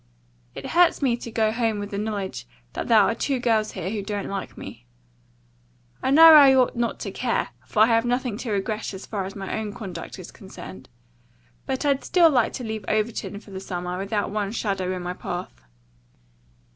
It 0.55 0.71
hurts 0.71 1.03
me 1.03 1.15
to 1.17 1.29
go 1.29 1.51
home 1.51 1.77
with 1.77 1.91
the 1.91 1.99
knowledge 1.99 2.47
that 2.73 2.87
there 2.87 3.01
are 3.01 3.13
two 3.13 3.39
girls 3.39 3.73
here 3.73 3.91
who 3.91 4.01
don't 4.01 4.29
like 4.29 4.57
me. 4.57 4.87
I 6.01 6.09
know 6.09 6.33
I 6.33 6.55
ought 6.55 6.75
not 6.75 6.99
to 7.01 7.11
care, 7.11 7.49
for 7.67 7.83
I 7.83 7.85
have 7.85 8.03
nothing 8.03 8.35
to 8.37 8.49
regret 8.51 8.95
as 8.95 9.05
far 9.05 9.25
as 9.25 9.35
my 9.35 9.55
own 9.55 9.73
conduct 9.73 10.17
is 10.17 10.31
concerned, 10.31 10.89
but 11.67 11.83
still 12.03 12.25
I'd 12.25 12.33
like 12.33 12.53
to 12.53 12.63
leave 12.63 12.83
Overton 12.87 13.39
for 13.41 13.51
the 13.51 13.59
summer 13.59 13.99
without 13.99 14.31
one 14.31 14.51
shadow 14.51 14.91
in 14.95 15.03
my 15.03 15.13
path." 15.13 15.61